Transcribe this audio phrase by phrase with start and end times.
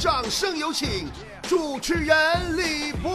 [0.00, 1.06] 掌声有请
[1.42, 2.16] 主持人
[2.56, 3.10] 李波。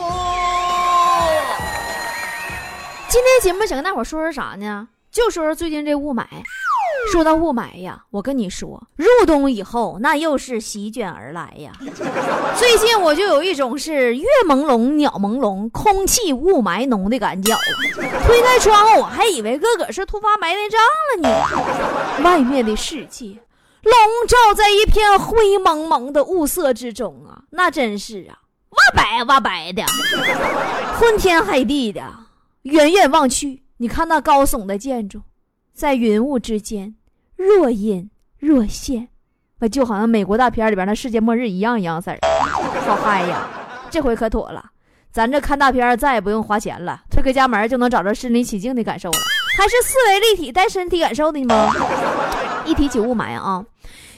[3.09, 4.87] 今天节目想跟大伙说说啥呢？
[5.11, 6.24] 就说说最近这雾霾。
[7.11, 11.71] 说到雾霾呀，我跟你说，入冬以后那又是席卷而来呀。
[12.55, 17.52] 最近我就有一种是月朦胧、鸟朦胧、空气雾霾浓的感觉。
[18.28, 20.80] 推开窗户，我还以为哥哥是突发白内障
[21.16, 22.24] 了呢。
[22.24, 23.32] 外面的世界
[23.86, 28.34] 笼罩在一片灰蒙蒙的雾色之中啊，那真是啊，
[28.72, 29.84] 哇白哇白的，
[31.00, 32.02] 昏天黑地的。
[32.63, 35.21] 远远望去，你看那高耸的建筑，
[35.71, 36.95] 在云雾之间
[37.35, 38.09] 若隐
[38.40, 39.09] 若现，
[39.59, 42.17] 那就好像美国大片里边那世界末日一样一样事儿，
[42.88, 43.48] 好嗨呀！
[43.91, 44.71] 这回可妥了，
[45.12, 49.20] 咱这看大片再也不用花钱了，推开家门就能找着身临其境的感受了，
[49.59, 51.71] 还是四维立体带身体感受的吗？
[52.65, 53.63] 一提起雾霾啊，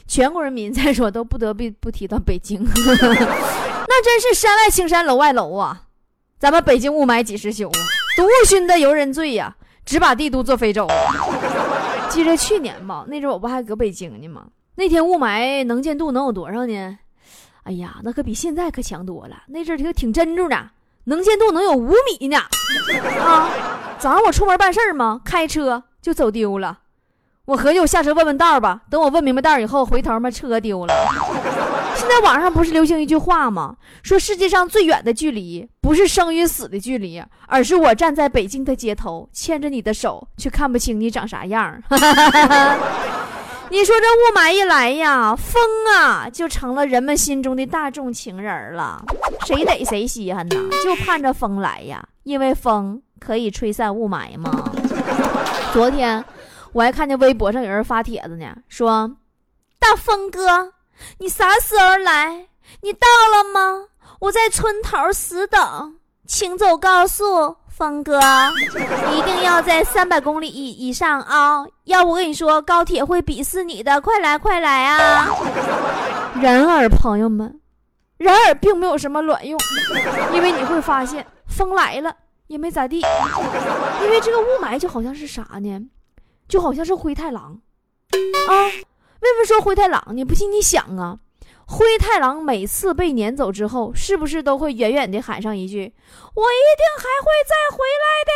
[0.07, 5.83] 全国人民 再说都不得不不提到北京， 那真是山外青山楼外楼啊！
[6.39, 7.79] 咱们北京雾霾几时休啊？
[8.15, 10.87] 毒熏的游人醉呀，只把帝都做非洲。
[12.09, 14.45] 记着去年吧，那阵我不还搁北京呢吗？
[14.75, 16.97] 那天雾霾能见度能有多少呢？
[17.63, 19.43] 哎呀，那可比现在可强多了。
[19.47, 20.69] 那阵儿可挺真住呢，
[21.05, 22.37] 能见度能有五米呢。
[23.19, 23.49] 啊，
[23.99, 26.79] 早上我出门办事儿嘛，开车就走丢了。
[27.47, 30.93] 我合计我下车问问道吧，等我问明白道以后，回头嘛车丢了。
[31.95, 33.73] 现在网上不是流行一句话吗？
[34.03, 41.81] 说世界上最远的距离不是生与死的距离，而是我站在北京的街头，牵着你的手，却看不清你长啥样。
[43.69, 45.61] 你说这雾霾一来呀，风
[45.95, 49.01] 啊就成了人们心中的大众情人了，
[49.45, 50.55] 谁逮谁稀罕呢？
[50.83, 54.51] 就盼着风来呀，因为风可以吹散雾霾嘛。
[55.71, 56.23] 昨天
[56.73, 59.17] 我还看见微博上有人发帖子呢，说
[59.79, 60.73] 大风哥。
[61.19, 62.47] 你啥时候来？
[62.81, 63.85] 你到了吗？
[64.19, 65.95] 我在村头死等，
[66.25, 68.19] 请走高速，峰哥，
[69.15, 71.63] 一定要在三百公里以以上啊！
[71.83, 75.29] 要不我跟你说，高铁会鄙视你的，快来快来啊！
[76.41, 77.59] 然而，朋友们，
[78.17, 79.59] 然而并没有什么卵用，
[80.33, 82.11] 因为你会发现，风来了
[82.47, 83.01] 也没咋地，
[84.01, 85.79] 因为这个雾霾就好像是啥呢？
[86.47, 87.59] 就好像是灰太狼
[88.47, 88.65] 啊。
[89.19, 90.23] 为什么说灰太狼你？
[90.23, 91.19] 不信你想啊，
[91.65, 95.93] 灰太狼每次被撵走之后，是不是都会远远的喊上一句
[96.35, 98.31] ：“我一定还会再回来的。”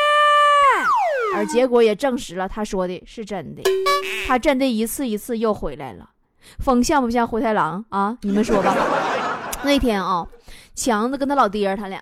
[1.37, 3.63] 而结果也证实了他说的是真的，
[4.27, 6.09] 他真的一次一次又回来了。
[6.59, 8.17] 风像不像灰太狼啊？
[8.23, 8.75] 你们说吧。
[9.63, 10.27] 那天啊，
[10.73, 12.01] 强子跟他老爹他俩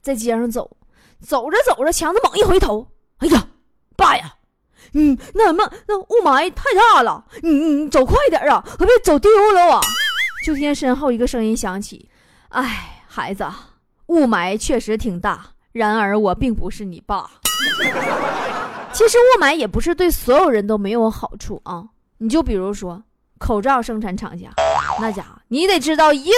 [0.00, 0.76] 在街上走，
[1.20, 2.88] 走着走着，强子猛一回头，
[3.18, 3.46] 哎呀，
[3.96, 4.34] 爸呀！
[4.94, 9.80] 嗯，那什么，那雾霾太大了，你你走快点啊，可别走丢了啊！
[10.46, 12.08] 就听身后一个声音响起
[12.50, 13.44] ：“哎，孩子，
[14.06, 17.28] 雾霾确实挺大，然而我并不是你爸。
[18.92, 21.84] 其实雾霾也不是对所有人都没有好处啊。
[22.18, 23.02] 你就比如说
[23.38, 24.48] 口罩生产厂家，
[25.00, 26.32] 那家伙你得知道，一个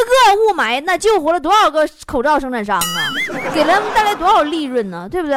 [0.49, 3.12] 雾霾那救活了多少个口罩生产商啊，
[3.53, 5.06] 给他们带来多少利润呢？
[5.11, 5.37] 对不对？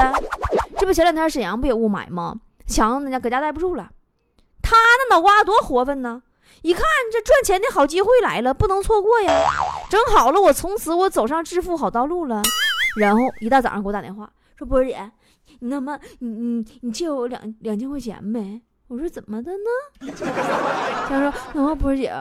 [0.78, 2.36] 这不前两天沈阳不也雾霾吗？”
[2.69, 3.90] 强子家搁家待不住了，
[4.62, 6.22] 他那脑瓜多活泛呢！
[6.62, 9.50] 一看这赚钱的好机会来了，不能错过呀！
[9.90, 12.41] 整好了，我从此我走上致富好道路了。
[12.97, 15.09] 然后一大早上给我打电话说：“波儿姐，
[15.59, 20.12] 你那么你你你借我两两千块钱呗？”我说：“怎么的呢？”
[21.07, 22.12] 他说：“那么波儿姐，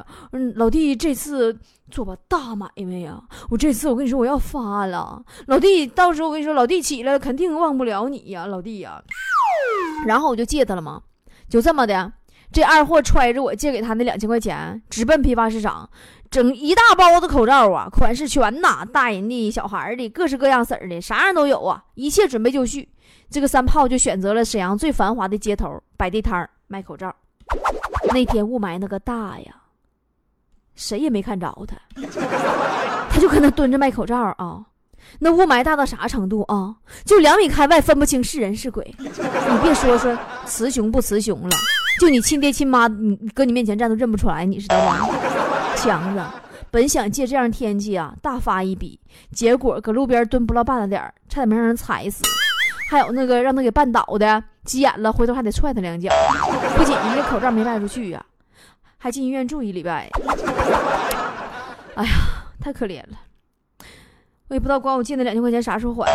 [0.55, 1.59] 老弟这次
[1.91, 3.21] 做把大买卖呀！
[3.51, 9.03] 我这次我跟你说我要发了，老弟，到时候我跟你说，老弟起来肯定忘不了你呀，老弟呀。”
[10.07, 11.03] 然后我就借他了嘛，
[11.49, 12.13] 就这么的，
[12.53, 15.89] 这二货揣着我借给他那两千块钱，直奔批发市场，
[16.31, 22.89] 整一大包子口罩啊，款式全呐，大人的、小孩的，各式各样色的，啥样都有啊，一切准备就绪。
[23.31, 27.15] 这个三炮就选择了沈阳最繁华的街头摆地摊卖口罩。
[28.13, 29.55] 那天雾霾那个大呀，
[30.75, 31.77] 谁也没看着他，
[33.11, 34.65] 他就搁那蹲着卖口罩啊。
[35.19, 36.75] 那雾霾大到啥程度啊？
[37.05, 38.95] 就两米开外分不清是人是鬼。
[38.99, 40.17] 你别说说
[40.47, 41.51] 雌雄不雌雄了，
[42.01, 45.09] 就你亲爹亲妈，你搁你面前站都认不出来，你知道吧？
[45.77, 46.23] 强子
[46.71, 49.01] 本想借这样天气啊大发一笔，
[49.33, 52.23] 结果搁路边蹲不到半拉点差点没让人踩死。
[52.91, 56.11] 还有那个让他给绊倒的，急眼了回头还得踹他两脚。
[56.77, 58.25] 不仅人家口罩没卖出去呀，
[58.99, 60.11] 还进医院住一礼拜。
[61.97, 62.11] 哎呀，
[62.61, 63.19] 太可怜了。
[64.49, 66.11] 我也不知道管我借那两千块钱啥时候还。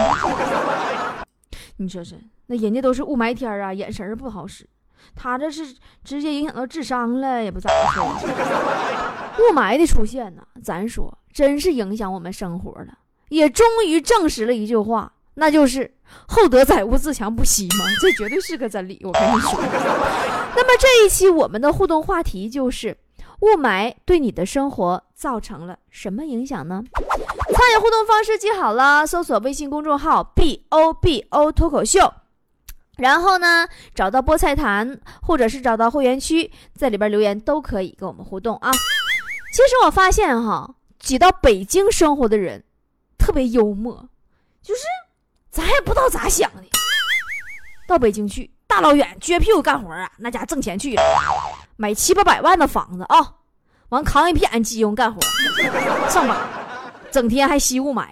[1.77, 4.67] 你说说，那人家都是雾霾天啊，眼神不好使，
[5.15, 7.75] 他这是直接影响到智商了，也不咋的。
[9.39, 12.99] 雾霾的出现呢，咱说真是影响我们生活了，
[13.29, 15.95] 也终于证实了一句话，那就是
[16.27, 19.01] “厚德载物，自强不息”嘛，这绝对是个真理。
[19.03, 19.59] 我跟你说。
[20.55, 22.95] 那么这一期我们的互动话题就是
[23.39, 26.83] 雾霾对你的生活造成了什么影响呢？
[27.63, 32.13] 参与互动方式记好了，搜索微信公众号 “b o b o” 脱口秀，
[32.97, 33.65] 然后呢
[33.95, 38.69] 找到菠菜坛，或者是找到会员区，在里边留言都可以跟我们互动啊。
[38.73, 40.75] 其实我发现哈。
[40.99, 42.63] 挤到北京生活的人，
[43.17, 44.07] 特别幽默，
[44.61, 44.81] 就是
[45.49, 46.61] 咱也不知道咋想的。
[47.85, 51.01] 到北京去，大老远撅屁股干活啊，那家挣钱去了，
[51.75, 53.33] 买七八百万的房子啊，
[53.89, 55.19] 完扛一片机用干活，
[56.09, 56.37] 上班，
[57.13, 58.07] 整天还吸雾霾。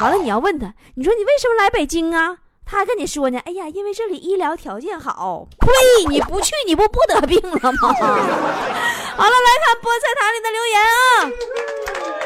[0.00, 2.36] 完了，你要问他，你说你为什么来北京啊？
[2.66, 5.46] 他还跟你说呢，哎呀，因为这里医疗条件好。
[5.60, 5.68] 呸！
[6.08, 7.78] 你不去，你不不得病了吗？
[7.94, 11.30] 好了，来看菠菜坛里的留言啊。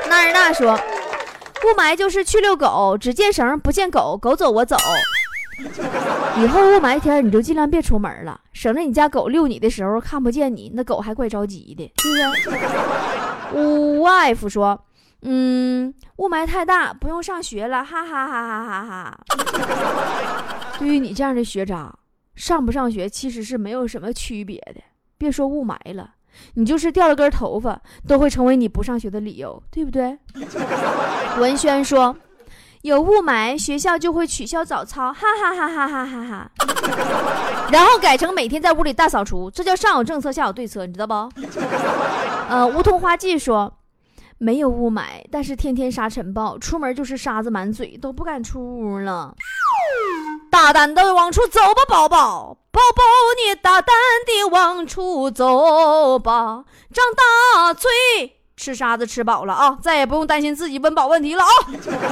[0.09, 0.73] 那日那说，
[1.65, 4.79] 雾霾就是去遛狗，只见绳不见狗，狗走我走。
[6.39, 12.59] 以后雾霾天你就尽量别出门了，省得你家狗遛你的时候看不见你，那狗还怪着急的，是不是？
[13.55, 14.79] 乌 wife 说，
[15.25, 19.19] 嗯，雾霾太大，不用上学了，哈哈哈哈哈哈。
[20.79, 21.93] 对于你这样的学渣，
[22.37, 24.83] 上不上学其实是没有什么区别的，
[25.17, 26.11] 别说雾霾了。
[26.55, 30.19] 你就是掉了根头发，都会成为你不上学的理由，对不对？
[31.39, 32.17] 文轩说，
[32.83, 36.51] 有雾霾，学校就会取消早操，哈哈哈哈哈哈哈，
[37.71, 41.15] 然后改成每天在屋里大扫除，这叫上有政策下有对策，你知道不？
[42.51, 43.73] 呃，梧桐花季说，
[44.39, 49.35] 没有雾霾，但是天天沙尘暴，出门就是沙子满嘴，都不敢出屋了。
[50.51, 53.03] 大胆的往出走吧，宝宝，宝宝，
[53.37, 53.95] 你大胆
[54.27, 56.65] 的往出走吧。
[56.93, 57.91] 张大嘴
[58.57, 61.49] 吃沙子吃饱了啊，再也不用担心自己温饱问题了啊。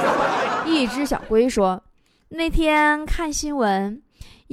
[0.67, 1.81] 一只小龟说
[2.29, 4.01] ：“那天看新闻，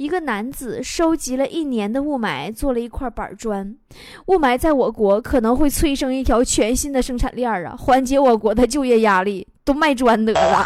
[0.01, 3.77] 一个男子收集了一年的雾霾，做了一块板砖。
[4.25, 10.65] 雾霾在我国可能会催生一条全新的生产链啊，缓解我国的就业压力，都卖砖得了。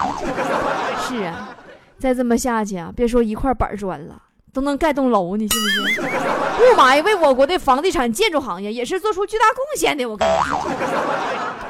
[1.06, 1.54] 是啊。”
[2.00, 4.16] 再这么下去啊，别说一块板砖了，
[4.54, 6.02] 都能盖栋楼，你信不信？
[6.02, 10.06] 雾霾为我国的房地产建筑行业也是做出巨大贡献的。
[10.06, 10.72] 我跟你说，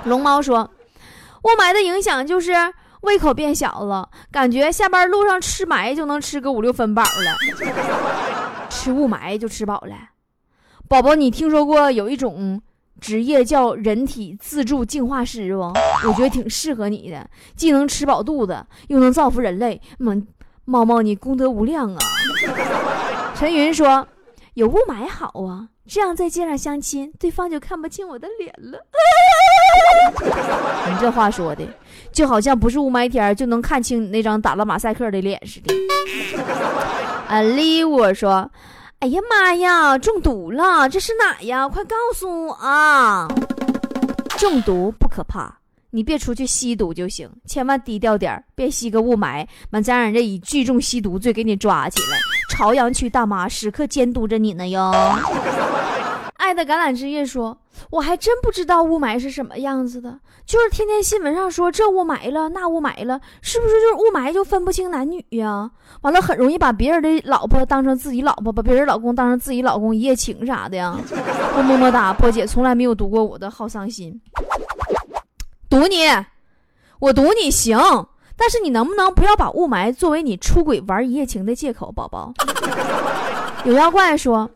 [0.03, 0.69] 龙猫说，
[1.41, 2.51] 雾霾的影响就是
[3.05, 9.95] 胃口变小了，感觉下班路上吃霾就能吃个五六分饱了，吃雾霾就吃饱了。
[10.87, 12.61] 宝宝，你听说过有一种？
[13.01, 15.61] 职业叫人体自助净化师不？
[16.07, 19.79] 我觉得挺适合你的，既能吃饱肚子，又能造福人类。
[19.97, 20.15] 猫
[20.63, 21.99] 猫猫，你功德无量啊！
[23.35, 24.07] 陈云说
[24.55, 28.79] ：“有雾霾好啊，这样在街上相亲，对方就看不清我的脸了。
[30.89, 31.63] ”你这话说的，
[32.11, 35.75] 就好像不是雾霾天就能看清你那张打了马赛克的脸似的。
[37.27, 38.49] 啊，丽我说。
[38.99, 40.87] 哎呀妈呀，中毒了！
[40.89, 41.67] 这是哪呀？
[41.67, 43.27] 快告诉我啊！
[44.37, 45.59] 中毒不可怕，
[45.91, 52.17] 你别出去吸毒就行，千万低调点别吸个雾霾，完再让人家以聚众吸毒罪给你抓起来。
[52.49, 54.91] 朝阳区大妈时刻监督着你呢哟。
[56.37, 57.57] 爱的橄榄枝叶说
[57.89, 65.71] ：“我还真不知道雾霾是什么样子的，就是天天新闻上说这雾霾了，那雾霾了，是不是就是雾霾就分不清男女呀？
[66.01, 70.95] 完了，很容易把别人的老婆当成自己老婆，把别人老公当成自己老公，一夜情啥的呀？”
[71.57, 74.21] 我么么哒，波姐从来没有读过我的，好伤心。
[75.69, 76.05] 赌你，
[76.99, 77.79] 我赌你行，
[78.35, 82.33] 但是你能不能不要把雾霾作为你出轨玩一夜情的借口，宝宝？
[83.63, 84.51] 有妖怪说。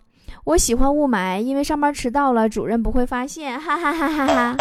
[0.45, 3.59] 我喜欢雾霾，因为上班迟到了，主任不会发现。
[3.59, 4.55] 哈哈哈哈哈！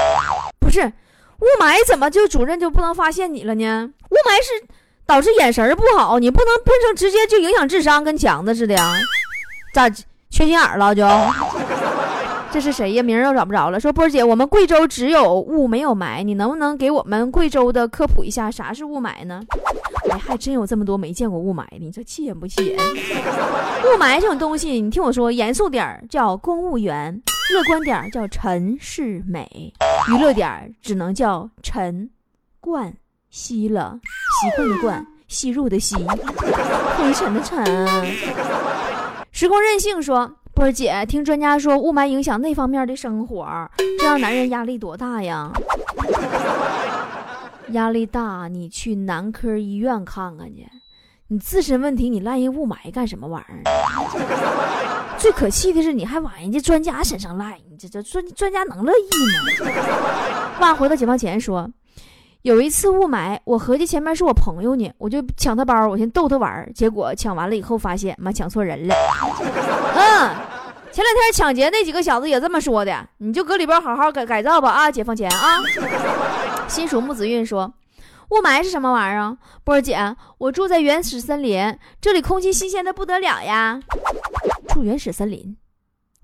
[0.58, 3.90] 不是，雾霾怎么就主任就不能发现你了呢？
[4.10, 4.66] 雾霾是
[5.06, 8.92] 导致眼神不好，你不能变成直接就影响智商，跟强子似的呀？
[9.72, 11.06] 咋缺心眼了就？
[12.50, 13.02] 这是谁呀？
[13.02, 13.78] 名儿又找不着了。
[13.78, 19.42] 说波儿姐，我们贵州只有雾没有霾，你能不能给我们贵州的科普一下啥是雾霾呢？
[20.10, 22.78] 哎，还真有这么多没见过雾霾的，你说气人不气人？
[23.84, 27.22] 雾霾这种东西，你听我说，严肃点儿叫公务员，
[27.54, 29.72] 乐观点儿叫陈世美，
[30.08, 32.10] 娱乐点儿只能叫陈
[32.60, 32.92] 冠
[33.30, 33.98] 希了。
[34.42, 37.64] 习惯的惯，吸入的吸，灰尘的尘。
[39.30, 40.30] 时空任性说。
[40.54, 43.46] 波儿姐，听专家说雾霾影响那方面的生活，
[44.00, 45.52] 这让男人压力多大呀？
[47.72, 50.66] 压力大，你去男科医院看看去。
[51.30, 55.16] 你自身问题，你赖人雾霾干什么玩意儿？
[55.18, 59.70] 最可气的是，你还往人家专家身上赖，你这这专专家能乐意吗？
[60.60, 61.68] 万回到解放前说，
[62.42, 68.94] 有一次雾霾，我合计前面是我朋友呢，我就抢他包，我先逗他玩结果抢完了以后发现，妈抢错人了。
[69.94, 70.30] 嗯，
[70.90, 75.58] 前两天抢劫那几个小子也这么说的，你就搁里边好好改改造吧啊，解放前啊。
[76.68, 77.74] 新属木子韵说。
[78.30, 79.38] 雾霾是什么玩意儿？
[79.64, 83.80] 波儿姐，我住在原始森林，这里空气新鲜的不得了呀。
[84.68, 85.56] 住原始森林，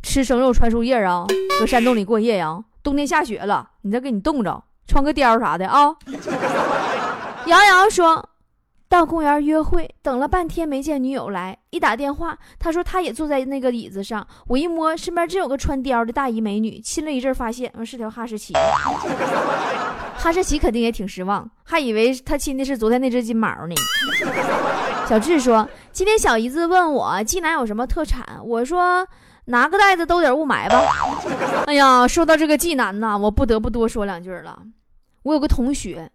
[0.02, 1.24] 吃生肉穿树叶啊？
[1.58, 2.62] 搁山洞里过夜呀？
[2.82, 5.96] 冬天下雪了，你再给你冻着，穿个貂啥的啊？
[7.46, 8.28] 瑶瑶说。
[8.94, 14.24] 到公园约会，等了半天没见女友来，一打电话，他说他也坐在那个椅子上。
[14.46, 18.54] 我一摸，身边真有个穿貂的大姨美女，亲了一阵，发现是条哈士奇。
[20.16, 23.74] 哈士奇肯定也挺失望，还以为他亲的是昨天那只金毛呢。
[25.08, 29.04] 小智说：“今天小姨子问我济南有什么特产，我说
[29.46, 30.80] 拿个袋子兜点雾霾吧。”
[31.66, 34.62] 哎呀，说到这个济南呐，我不得不多说两句了。
[35.24, 36.08] 我有个同学，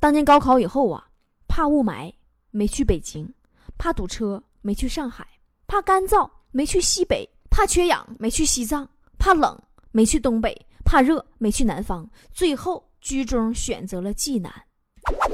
[0.00, 1.04] 当年高考以后啊，
[1.46, 2.12] 怕雾霾。
[2.56, 3.28] 没去北京，
[3.76, 5.26] 怕堵车；没去上海，
[5.66, 9.58] 怕干燥；没去西北，怕缺氧；没去西藏，怕冷；
[9.90, 12.08] 没去东北，怕热；没去南方。
[12.32, 14.52] 最后居中选择了济南。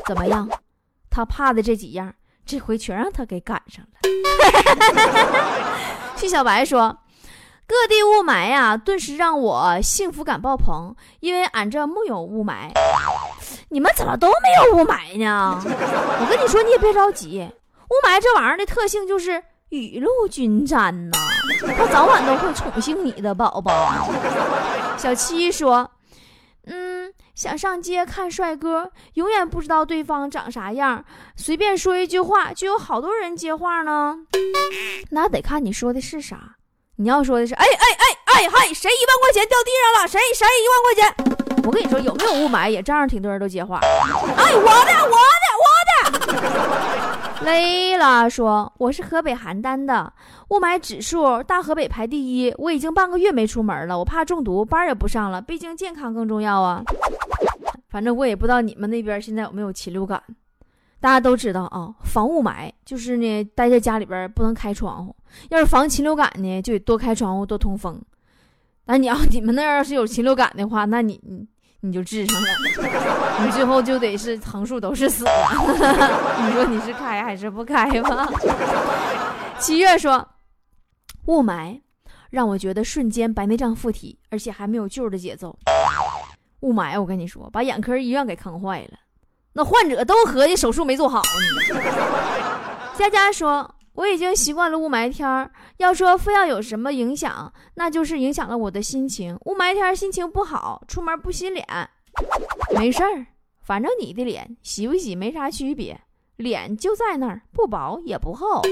[0.07, 0.49] 怎么样？
[1.11, 2.15] 他怕的这几样，
[2.47, 4.01] 这回全让他给赶上了。
[6.17, 6.97] 徐小白说
[7.69, 12.73] ：“各地雾霾呀，顿时让我幸福感爆棚，因为俺这木有雾霾。”
[13.73, 15.63] 你们怎么都没有雾霾呢？
[15.65, 17.49] 我跟你说，你也别着急，
[17.89, 21.17] 雾霾这玩意儿的特性就是雨露均沾呐，
[21.79, 24.11] 它早晚都会宠幸你的宝宝。
[24.99, 25.89] 小七说
[26.67, 31.05] ：“嗯，想上街看帅哥，永远不知道对方长啥样，
[31.37, 34.17] 随便说一句话就有好多人接话呢。
[35.11, 36.57] 那得看你说的是啥。
[36.97, 40.09] 你要说的是，哎哎哎哎嗨，谁一万块钱掉地上了？
[40.09, 43.79] 谁谁一万块钱？”我跟你说，有没有雾霾也照样挺多人都接话。
[43.83, 47.45] 哎，我的，我的，我的。
[47.45, 50.13] 雷拉说：“我是河北邯郸的，
[50.49, 52.55] 雾霾指数大河北排第一。
[52.59, 55.41] 我已经半个月没出门了，我怕中毒，班也不上了。
[55.41, 56.83] 毕竟健康更重要啊。
[57.89, 60.23] 反正我也不知道你们那边现在有没有禽流感。
[61.01, 65.15] 大家都知道啊，防雾霾就是呢，待在家里边不能开窗户。
[65.49, 68.01] 要是防禽流感呢，就得多开窗户，多通风。”
[68.87, 71.47] 那你要 你们那要是有禽流感的话，那你你
[71.81, 72.49] 你就治上了，
[73.45, 75.31] 你最后就得是横竖都是死了。
[76.45, 78.29] 你说你是开还是不开吧？
[79.59, 80.27] 七月说，
[81.27, 81.81] 雾霾
[82.31, 85.57] 让我觉得瞬间白内障附体，而且还没有救的节奏。
[86.61, 88.99] 雾霾，我跟你说，把眼科医院给坑坏了，
[89.53, 91.81] 那患者都合计手术没做好呢。
[92.97, 93.75] 佳佳说。
[94.01, 99.39] 我已经习惯了雾霾天儿，要说非要有什么影响，那就是影响了我的心情。
[99.45, 101.67] 雾霾天心情不好，出门不洗脸，
[102.75, 103.27] 没事儿，
[103.61, 106.01] 反正你的脸洗不洗没啥区别，
[106.37, 108.63] 脸就在那儿，不薄也不厚。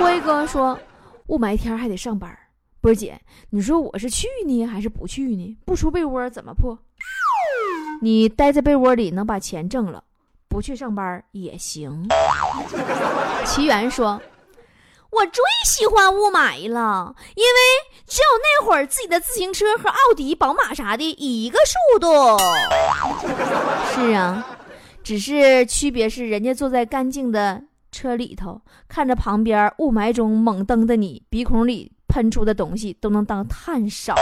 [0.00, 0.76] 辉哥说，
[1.28, 2.36] 雾霾天还得上班，
[2.80, 3.20] 波姐，
[3.50, 5.56] 你说我是去呢还是不去呢？
[5.64, 6.76] 不出被窝怎么破？
[8.02, 10.02] 你待在被窝里能把钱挣了。
[10.48, 12.08] 不去上班也行。
[13.44, 14.20] 奇缘说
[15.10, 17.58] ：“我最喜欢雾霾了，因为
[18.06, 21.58] 只有那会儿自己的自行车和奥迪、宝马啥的一个
[21.92, 22.38] 速度。
[23.94, 24.46] ”是啊，
[25.02, 27.62] 只是区别是人家坐在干净的
[27.92, 34.14] 车里头，看着旁边雾霾中猛蹬的你，鼻孔里喷出的东西都能当炭烧。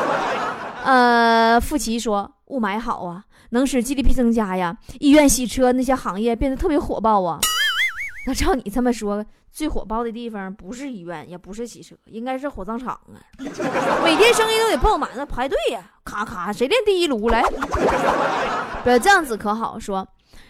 [0.84, 4.76] 呃，富奇说：“雾霾好啊。”能使 GDP 增加呀？
[4.98, 7.38] 医院洗车那些行业变得特别火爆啊。
[8.26, 13.16] 那照你这么说，最火爆的地方不是医院，也不是洗车，应该是火葬场啊。
[14.04, 17.42] 每天生意都得爆满，那排队呀，咔咔，谁练第一炉来？
[18.84, 20.06] 不要这样子可好说，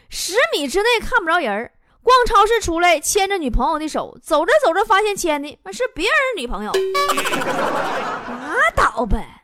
[0.08, 6.72] 十米之内看不着人儿逛超市出来牵着女朋友的手，走着走着发现牵的是别人女朋友，
[8.26, 9.39] 拉倒呗。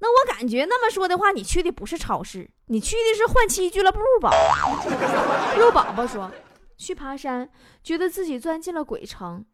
[0.00, 4.30] 那我感觉那么说的话，你去的不是超市，你去的是换妻俱乐部吧？
[5.58, 6.30] 肉宝宝说，
[6.76, 7.48] 去爬山，
[7.82, 9.44] 觉得自己钻进了鬼城。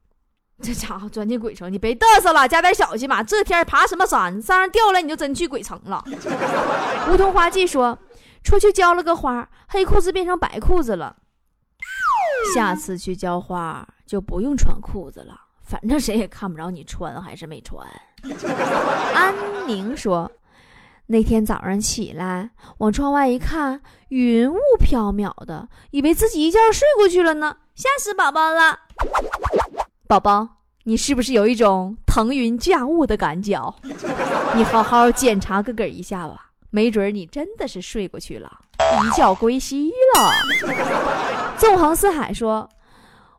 [0.63, 3.23] 这家伙钻进鬼城，你别嘚瑟了，加点小心吧。
[3.23, 4.41] 这天爬什么山？
[4.41, 6.05] 山上掉了你就真去鬼城了。
[7.11, 7.99] 梧桐花季说，
[8.45, 11.17] 出去浇了个花，黑裤子变成白裤子了。
[12.55, 15.35] 下次去浇花就不用穿裤子了，
[15.75, 17.85] 反正谁也看不着你穿还是没穿。
[19.13, 19.35] 安
[19.67, 20.31] 宁说
[21.07, 28.79] ：“那天早上起来，往窗外一看，云雾飘渺的，以为自己一觉睡过去了呢，吓死宝宝了。
[30.07, 30.49] 宝宝，
[30.85, 33.75] 你是不是有一种腾云驾雾的感觉？
[34.55, 38.61] 你好好检查个个一下吧，没准你真的是睡过去了，
[39.05, 40.31] 一觉归西了。
[41.59, 42.69] 纵横四海说。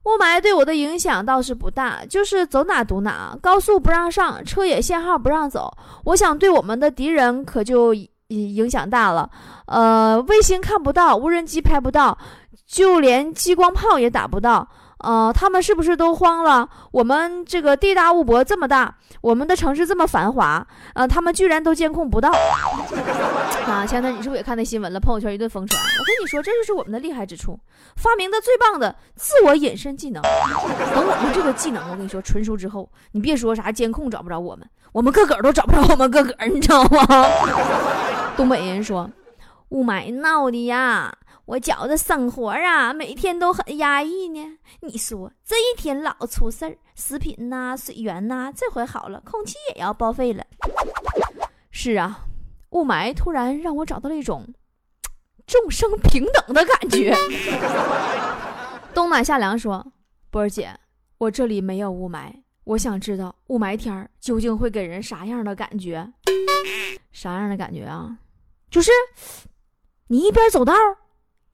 [0.05, 5.75] 雾霾对我的影响倒是不大，就是走哪堵哪，高速不让上，车也限号不让走。
[6.03, 9.29] 我想对我们的敌人可就影影响大了，
[9.65, 12.17] 呃，卫星看不到，无人机拍不到，
[12.67, 14.67] 就连激光炮也打不到。
[14.99, 16.67] 呃，他们是不是都慌了？
[16.91, 20.63] 我们这个地大物博这么大，我们的城市这么繁华，
[20.93, 22.29] 呃，他们居然都监控不到
[23.65, 23.83] 啊！
[23.87, 24.99] 强子，你是不是也看那新闻了？
[24.99, 25.81] 朋友圈一顿疯传。
[25.81, 27.59] 我跟你说，这就是我们的厉害之处，
[27.95, 30.21] 发明的最棒的自我隐身技能。
[30.21, 37.25] 等我们这个技能，我跟你说纯熟之后，你别说啥监控找不着我们，我们个个都找不着我们个个，你知道吗？
[38.37, 39.09] 东北人说，
[39.69, 41.11] 雾霾闹的呀。
[41.45, 44.57] 我觉得生活啊，每天都很压抑呢。
[44.81, 50.43] 你说这一天老出事儿，食品呐、水源呐，这回好了，空气也要报废了。
[51.69, 52.25] 是啊，
[52.71, 54.55] 雾霾突然让我找到了一种
[55.45, 57.15] 众生平等的感觉。
[58.95, 59.85] 冬暖夏凉说
[60.31, 60.75] ：“波儿姐，
[61.19, 62.31] 我这里没有雾霾，
[62.63, 66.11] 我想知道雾霾天究竟会给人啥样的感觉？
[67.11, 68.17] 啥样的感觉啊？
[68.71, 68.89] 就是
[70.07, 70.73] 你一边走道。”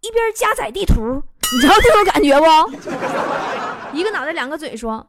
[0.01, 1.21] 一边加载地图，
[1.53, 2.45] 你知道这种感觉不？
[3.95, 5.07] 一个脑袋两个嘴说：“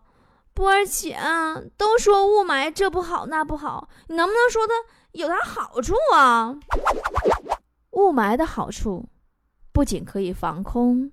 [0.53, 1.19] 波儿姐，
[1.77, 4.75] 都说雾霾这不好那不好，你能不能说它
[5.13, 6.59] 有啥好处啊？”
[7.93, 9.09] 雾霾的好处
[9.73, 11.11] 不仅可以防空、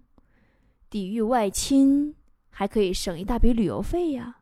[0.90, 2.16] 抵御外侵，
[2.50, 4.36] 还可以省一大笔旅游费呀。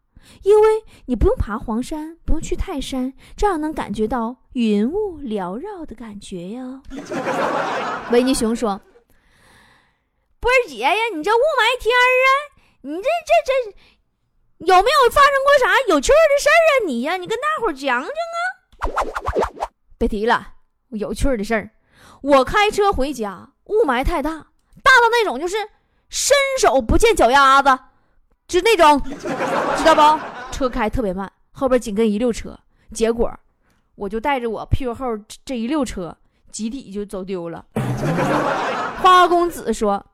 [0.44, 6.82] 因为你不用爬黄山，不用去泰山，这样能感觉到云雾缭绕的感觉呀。
[8.12, 8.82] 维尼熊说。
[10.48, 12.30] 波姐呀，你这雾霾天儿啊，
[12.84, 13.52] 你这这这
[14.66, 16.72] 有没有发生过啥有趣的事儿啊？
[16.88, 18.10] 你呀，你跟大伙讲讲
[19.60, 19.68] 啊！
[19.98, 20.54] 别提了，
[20.92, 21.72] 有趣的事儿。
[22.22, 25.58] 我开车回家，雾霾太大，大到那种就是
[26.08, 27.78] 伸手不见脚丫子，
[28.48, 30.54] 就那种，知道不？
[30.54, 32.58] 车开特别慢，后边紧跟一溜车，
[32.94, 33.38] 结果
[33.96, 35.06] 我就带着我屁股后
[35.44, 36.18] 这一溜车
[36.54, 37.66] 集体就走丢了。
[39.04, 40.06] 花花公子说。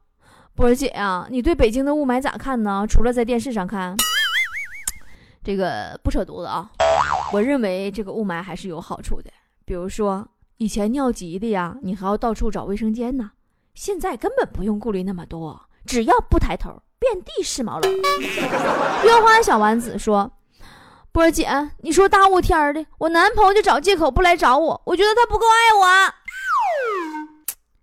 [0.56, 2.86] 波儿姐呀，你对北京的雾霾咋看呢？
[2.88, 3.96] 除了在电视上看，
[5.44, 6.70] 这个不扯犊子啊！
[7.34, 9.32] 我认为这个雾霾还是有好处的。
[9.66, 13.32] 比如说，以前尿急的呀，你还要到处找卫生间呢，
[13.74, 17.92] 现在根本不用顾虑那么多，只要不抬头，遍地是毛茸。
[17.92, 20.32] 樱花小丸子说
[21.12, 26.14] ：“波儿姐，你说大雾天的，我男朋友就找借口不来找我，我觉得他不够爱我。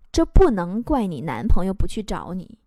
[0.09, 2.57] 这不能怪你男朋友不去找你。”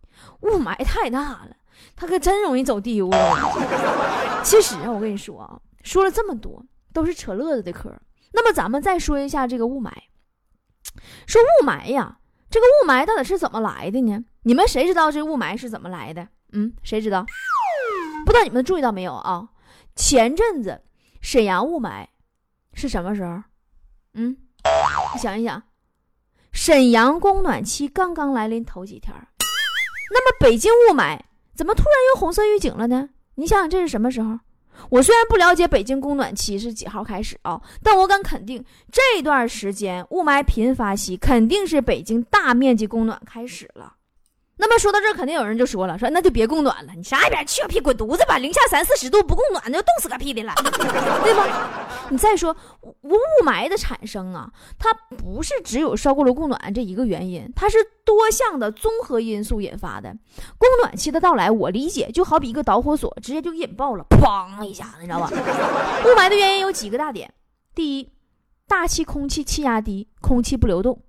[0.40, 1.56] 雾霾太大了，
[1.96, 4.42] 他可真容易走丢啊！
[4.42, 7.94] 其实啊，我跟你说啊，说了这么多都是扯乐子的嗑。
[8.32, 9.90] 那么咱们再说一下这个雾霾。
[11.26, 12.18] 说雾霾呀，
[12.50, 14.24] 这个雾霾到底是怎么来的呢？
[14.42, 16.28] 你们谁知道这雾霾是怎么来的？
[16.52, 17.24] 嗯，谁知道？
[18.26, 19.48] 不知道你们注意到没有啊？
[19.96, 20.82] 前阵子
[21.20, 22.06] 沈阳雾霾
[22.74, 23.42] 是什么时候？
[24.14, 24.36] 嗯，
[25.14, 25.62] 你想一想，
[26.52, 29.14] 沈阳供暖期刚刚来临头几天。
[30.14, 31.18] 那么北京雾霾
[31.56, 33.10] 怎么突然又红色预警了呢？
[33.34, 34.38] 你想想这是什么时候？
[34.90, 43.94] 我虽然不了解北京供暖期是几号开始啊，但我敢肯定这段时间雾霾频发期肯定是北京大面积供暖开始了。
[44.56, 48.38] 那么说到这，肯定有人就说了，说那就别供暖了，你上一边去个屁，滚犊子吧！
[48.38, 50.54] 零下三四十度不供暖，那就冻死个屁的了，
[51.24, 52.06] 对吧？
[52.10, 60.14] 你再说雾雾霾的产生啊，它不是只有烧锅炉供暖这一个原因，它是多项的综合因素引发的。
[60.56, 65.30] 供暖期的到来，我理解就好比一个导火索，直接就引爆了，砰一下子，你知道吧？
[66.06, 67.32] 雾霾的原因有几个大点：
[67.74, 68.08] 第一，
[68.68, 71.02] 大气空气气压低，空气不流动。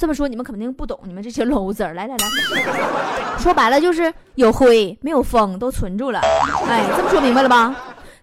[0.00, 6.20] 这么说你们肯定不懂，你们这些 low 子儿，来来来，说白了就是有灰没有风都存住了，
[6.66, 7.76] 哎，这么说明白了吧？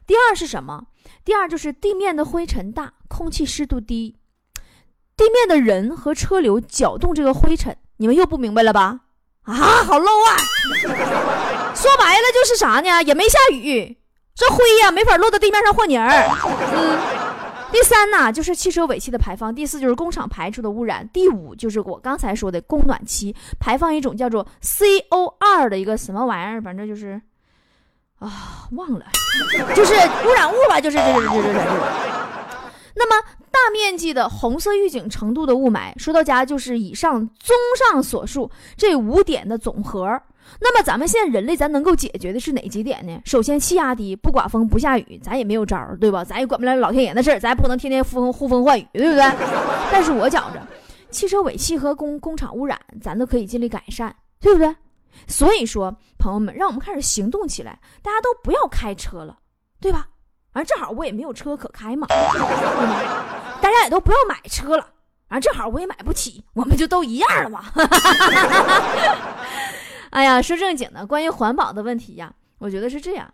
[0.07, 0.81] 第二是什么？
[1.23, 4.15] 第二就是地面的灰尘大，空气湿度低，
[5.15, 9.01] 地面的人和车流搅动这个灰尘，你们又不明白了吧？
[9.43, 10.33] 啊，好 low 啊！
[11.77, 13.03] 说白了就是啥呢？
[13.03, 13.95] 也没下雨，
[14.33, 16.09] 这灰呀没法落到地面上和泥儿，
[16.75, 17.16] 嗯。
[17.71, 27.21] 第三呢，就是汽车尾气的排放；第四就是工厂排出的污染；第五就是我刚才说的供暖期排放一种叫做 CO 二的一个什么玩意儿，反正就是
[28.19, 29.05] 啊，忘了，
[29.75, 31.63] 就是污染物吧，就是这这这这这这。
[32.95, 40.19] 那么大面积的红色预警程度的雾霾，说到家就是以上综上所述这五点的总和。
[40.59, 43.21] 那么咱们现在人类咱能够解决的是哪几点呢？
[43.25, 46.23] 首先气压低，不刮风不下雨，咱也没有招儿对吧？
[46.23, 49.23] 咱也管不了老天爷的事儿，咱也不能天天呼风呼风唤雨，对不对？
[49.91, 50.61] 但是我觉着，
[51.11, 54.75] 汽车尾气和工工厂污染，咱都可以尽力改善，对不对？
[55.27, 59.37] 所以说，朋友们，让我们开始行动起来，大家都不要开车了，
[59.79, 60.07] 对吧？
[60.53, 64.87] 反正正好我也没有车可开嘛，大家也都不要买车了，
[65.29, 67.65] 反正正好我也买不起，我们就都一样了嘛。
[70.11, 73.33] 哎呀，说正经的，关于环保的问题呀，我觉得是这样，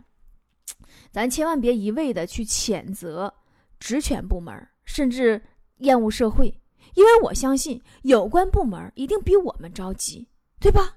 [1.10, 3.32] 咱千万别一味的去谴责
[3.78, 5.42] 职权部门，甚至
[5.78, 6.60] 厌恶社会，
[6.94, 10.28] 因为我相信有关部门一定比我们着急，
[10.60, 10.96] 对吧？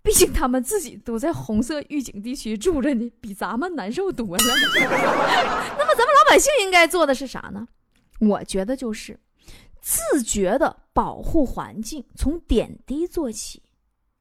[0.00, 4.44] 毕竟他们自己都在红色预警地区住着呢，比咱们难受多了。
[5.76, 7.68] 那么咱们老百姓应该做的是啥呢？
[8.20, 9.18] 我觉得就是
[9.82, 13.62] 自觉的保护环境，从点滴做起，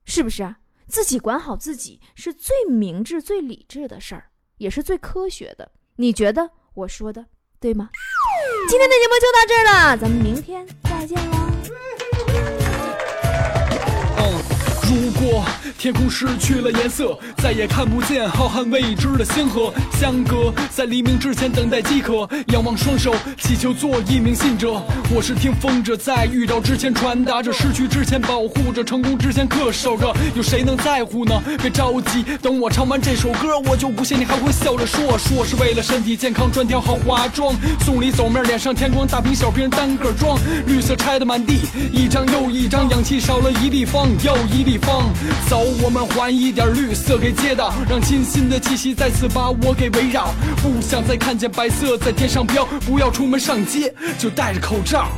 [0.04, 0.56] 是不是？
[0.88, 5.72] 自己管好自己是最明智、最理智的事儿，也是最科学的。
[5.98, 7.26] 你觉得我说的
[7.60, 7.90] 对吗？
[8.70, 11.57] 今天的节目就到这儿了，咱们明天再见喽。
[14.90, 15.44] 如果
[15.78, 24.82] 天空失去了颜色，再也看不见浩瀚未知的星河，相隔在黎明之前等待饥渴，仰望双手祈求做一名信者。
[25.14, 30.16] 我是听风者，在预兆之前传达着，失去之前保护着，成功之前恪守着。
[30.36, 31.34] 有谁能在乎呢？
[31.62, 37.54] 别着急，等我唱完这首歌，我就不信你还会笑着说说是为了身体健康专挑豪华装。
[37.82, 41.60] 送礼走面脸上天光，大瓶小瓶单个装，绿色拆的满地，
[41.92, 44.77] 一张又一张，氧气少了一立方又一立。
[44.78, 45.12] 方
[45.50, 50.34] 走，我们还一点绿色给街道，让清新的气息再次把我给围绕。
[50.62, 55.10] 不想再看见白色在天上飘，不要出门上街就戴着口罩。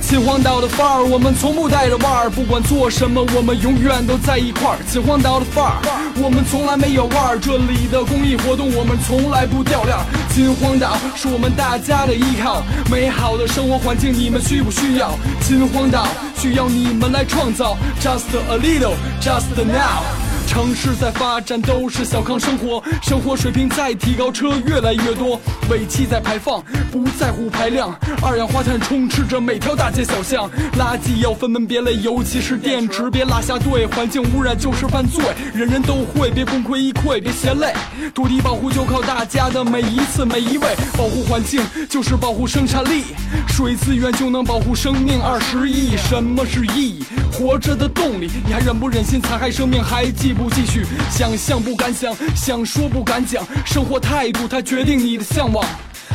[0.00, 4.78] 秦皇岛的范儿，我们从不带着腕儿，不管做什么，我们永远都在一块儿。
[4.90, 5.76] 秦皇岛的范儿，
[6.16, 10.04] 我们从来没有腕儿，这里的公益活动我们从来不掉链儿。
[10.30, 15.12] 秦皇岛是我们大家的依靠，美好的生活环境你们需不需要？
[15.42, 18.94] 秦皇岛需要你们来创造，Just a little。
[19.20, 20.02] Just now，
[20.48, 25.38] 城市在发展，都是小康生活，生活水平在提高，车越来越多，
[25.70, 33.10] 尾气在排放，不在乎排量，二氧化碳充斥着每条大街小巷，垃圾要分门别类，尤其是电池。
[33.10, 35.22] 别落下队，环境污染就是犯罪，
[35.54, 37.72] 人人都会，别功亏一篑，别嫌累，
[38.14, 43.04] 土地保护就靠大家的每一次每一位，保护环境就是保护生产力，
[43.46, 47.04] 水资源就能保护生命二十亿，什么是意义？
[47.30, 49.82] 活着的动力，你还忍不忍心残害生命？
[49.82, 50.86] 还记不继续？
[51.10, 53.44] 想象不敢想，想说不敢讲。
[53.66, 55.64] 生活态度，它决定你的向往。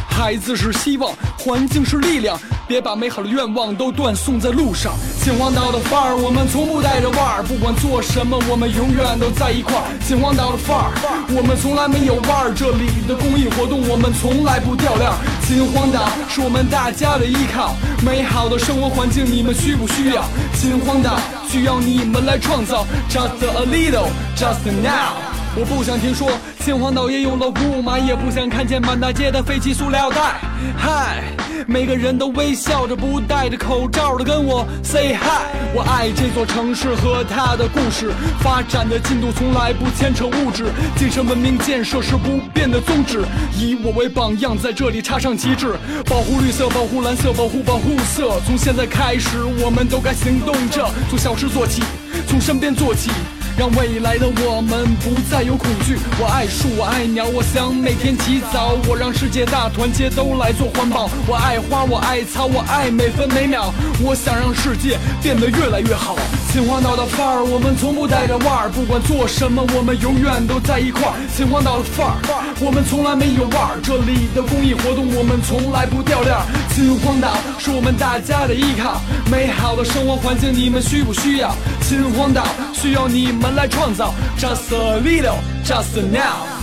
[0.09, 4.93] 孩子是希望，环境是力量，别把美好的愿望都断送在路上。
[5.19, 9.83] 秦皇岛的范儿，我们从不带着腕儿，不管做什么，我们永远都在一块儿。
[10.07, 10.93] 秦皇岛的范儿，
[11.35, 15.17] 我们从来没有腕儿，这里的公益活动我们从来不掉链儿。
[15.53, 20.23] 秦皇岛是我们大家的依靠，美好的生活环境你们需不需要？
[20.55, 21.15] 秦皇岛
[21.47, 25.13] 需要你们来创造，Just a little，Just now。
[25.55, 26.31] 我不想听说
[26.65, 30.41] 秦皇岛也有了雾霾，也不想看见满大街的废弃塑料袋。
[30.75, 31.21] 嗨，
[31.67, 35.47] 每个人都微笑着，不戴着口罩的跟我 say hi。
[35.73, 43.23] 我爱这座城市和它的故事，发展的进度从来不牵扯物质，精神文明建设是不变的宗旨。
[43.57, 45.73] 以我为榜样，在这里插上旗帜，
[46.05, 48.39] 保护绿色，保护蓝色，保护保护色。
[48.45, 51.81] 从现在开始，我们都该行动着，从小事做起，
[52.27, 53.09] 从身边做起。
[53.57, 55.97] 让未来的我们不再有恐惧。
[56.19, 58.75] 我爱树，我爱鸟，我想每天起早。
[58.87, 61.09] 我让世界大团结，都来做环保。
[61.27, 63.71] 我爱花，我爱草，我爱每分每秒。
[64.01, 66.15] 我想让世界变得越来越好。
[66.51, 71.13] 秦皇岛的范儿，我们从不带着腕儿，不管做什么，我们永远都在一块儿。
[71.35, 72.17] 秦皇岛的范儿，
[72.59, 76.41] 我们从来没有腕儿，这里的公益活动我们从来不掉链儿。
[76.73, 81.53] 秦皇岛是我们大家的依靠，美好的生活环境你们需不需要？
[81.93, 86.62] 秦皇岛需要你们来创造，Just a little, just now。